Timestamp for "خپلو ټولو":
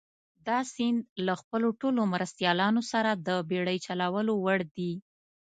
1.41-2.01